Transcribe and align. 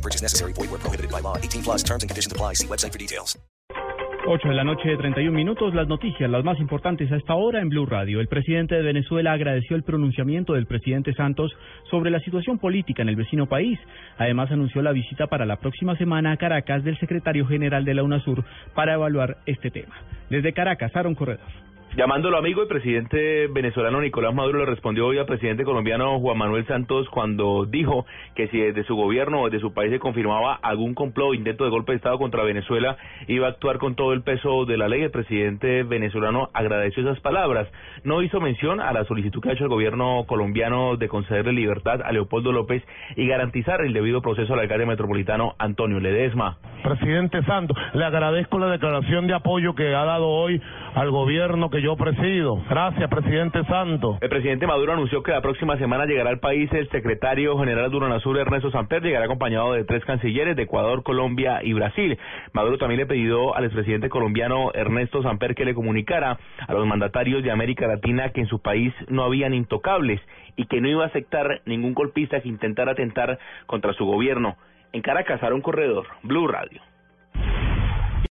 Purchase 0.00 0.22
necessary. 0.22 0.52
Void 0.54 0.70
where 0.70 0.78
prohibited 0.78 1.10
by 1.10 1.20
law. 1.20 1.36
18 1.36 1.62
plus 1.62 1.82
terms 1.82 2.02
and 2.02 2.10
conditions 2.10 2.32
apply. 2.32 2.54
See 2.54 2.66
website 2.66 2.92
for 2.92 2.98
details. 2.98 3.36
8 4.26 4.48
de 4.48 4.54
la 4.54 4.64
noche, 4.64 4.96
31 4.96 5.34
minutos. 5.34 5.74
Las 5.74 5.88
noticias, 5.88 6.30
las 6.30 6.44
más 6.44 6.60
importantes 6.60 7.10
a 7.10 7.16
esta 7.16 7.34
hora 7.34 7.60
en 7.60 7.70
Blue 7.70 7.86
Radio. 7.86 8.20
El 8.20 8.28
presidente 8.28 8.74
de 8.74 8.82
Venezuela 8.82 9.32
agradeció 9.32 9.76
el 9.76 9.82
pronunciamiento 9.82 10.52
del 10.52 10.66
presidente 10.66 11.14
Santos 11.14 11.50
sobre 11.90 12.10
la 12.10 12.20
situación 12.20 12.58
política 12.58 13.02
en 13.02 13.08
el 13.08 13.16
vecino 13.16 13.46
país. 13.46 13.78
Además, 14.18 14.50
anunció 14.50 14.82
la 14.82 14.92
visita 14.92 15.26
para 15.26 15.46
la 15.46 15.56
próxima 15.56 15.96
semana 15.96 16.32
a 16.32 16.36
Caracas 16.36 16.84
del 16.84 16.98
secretario 17.00 17.46
general 17.46 17.84
de 17.84 17.94
la 17.94 18.02
UNASUR 18.02 18.44
para 18.74 18.94
evaluar 18.94 19.38
este 19.46 19.70
tema. 19.70 19.96
Desde 20.28 20.52
Caracas, 20.52 20.94
Aaron 20.94 21.14
Corredor. 21.14 21.69
Llamándolo 21.96 22.38
amigo, 22.38 22.62
el 22.62 22.68
presidente 22.68 23.48
venezolano 23.48 24.00
Nicolás 24.00 24.32
Maduro 24.32 24.60
le 24.60 24.66
respondió 24.66 25.08
hoy 25.08 25.18
al 25.18 25.26
presidente 25.26 25.64
colombiano 25.64 26.20
Juan 26.20 26.38
Manuel 26.38 26.64
Santos 26.68 27.08
cuando 27.10 27.66
dijo 27.66 28.06
que 28.36 28.46
si 28.46 28.60
desde 28.60 28.84
su 28.84 28.94
gobierno 28.94 29.42
o 29.42 29.46
desde 29.46 29.58
su 29.58 29.74
país 29.74 29.90
se 29.90 29.98
confirmaba 29.98 30.54
algún 30.54 30.94
complot 30.94 31.30
o 31.30 31.34
intento 31.34 31.64
de 31.64 31.70
golpe 31.70 31.90
de 31.90 31.96
Estado 31.96 32.16
contra 32.16 32.44
Venezuela, 32.44 32.96
iba 33.26 33.48
a 33.48 33.50
actuar 33.50 33.78
con 33.78 33.96
todo 33.96 34.12
el 34.12 34.22
peso 34.22 34.66
de 34.66 34.76
la 34.76 34.86
ley. 34.86 35.02
El 35.02 35.10
presidente 35.10 35.82
venezolano 35.82 36.48
agradeció 36.54 37.02
esas 37.02 37.18
palabras. 37.18 37.66
No 38.04 38.22
hizo 38.22 38.40
mención 38.40 38.80
a 38.80 38.92
la 38.92 39.04
solicitud 39.04 39.42
que 39.42 39.48
ha 39.48 39.52
hecho 39.54 39.64
el 39.64 39.70
gobierno 39.70 40.26
colombiano 40.28 40.96
de 40.96 41.08
concederle 41.08 41.52
libertad 41.52 42.02
a 42.02 42.12
Leopoldo 42.12 42.52
López 42.52 42.84
y 43.16 43.26
garantizar 43.26 43.80
el 43.80 43.92
debido 43.92 44.22
proceso 44.22 44.54
al 44.54 44.60
alcalde 44.60 44.86
metropolitano 44.86 45.56
Antonio 45.58 45.98
Ledesma. 45.98 46.56
Presidente 46.82 47.42
Santos, 47.44 47.76
le 47.94 48.04
agradezco 48.04 48.58
la 48.58 48.68
declaración 48.68 49.26
de 49.26 49.34
apoyo 49.34 49.74
que 49.74 49.94
ha 49.94 50.04
dado 50.04 50.28
hoy 50.28 50.60
al 50.94 51.10
gobierno 51.10 51.70
que 51.70 51.82
yo 51.82 51.96
presido. 51.96 52.62
Gracias, 52.68 53.08
presidente 53.08 53.64
Santos. 53.64 54.18
El 54.20 54.28
presidente 54.28 54.66
Maduro 54.66 54.92
anunció 54.92 55.22
que 55.22 55.32
la 55.32 55.40
próxima 55.40 55.76
semana 55.76 56.06
llegará 56.06 56.30
al 56.30 56.40
país 56.40 56.72
el 56.72 56.88
secretario 56.90 57.58
general 57.58 57.90
de 57.90 57.96
UNASUR, 57.96 58.38
Ernesto 58.38 58.70
Samper, 58.70 59.02
llegará 59.02 59.26
acompañado 59.26 59.72
de 59.72 59.84
tres 59.84 60.04
cancilleres 60.04 60.56
de 60.56 60.62
Ecuador, 60.62 61.02
Colombia 61.02 61.60
y 61.62 61.72
Brasil. 61.72 62.18
Maduro 62.52 62.78
también 62.78 63.00
le 63.00 63.06
pidió 63.06 63.54
al 63.54 63.64
expresidente 63.64 64.08
colombiano 64.08 64.72
Ernesto 64.74 65.22
Samper 65.22 65.54
que 65.54 65.64
le 65.64 65.74
comunicara 65.74 66.38
a 66.66 66.72
los 66.72 66.86
mandatarios 66.86 67.42
de 67.42 67.50
América 67.50 67.86
Latina 67.86 68.30
que 68.30 68.40
en 68.40 68.46
su 68.46 68.60
país 68.60 68.92
no 69.08 69.24
habían 69.24 69.54
intocables 69.54 70.20
y 70.56 70.66
que 70.66 70.80
no 70.80 70.88
iba 70.88 71.04
a 71.04 71.08
aceptar 71.08 71.60
ningún 71.66 71.94
golpista 71.94 72.40
que 72.40 72.48
intentara 72.48 72.92
atentar 72.92 73.38
contra 73.66 73.92
su 73.92 74.04
gobierno. 74.04 74.56
En 74.92 75.02
Caracas, 75.02 75.40
un 75.54 75.60
corredor, 75.60 76.06
Blue 76.22 76.48
Radio. 76.48 76.82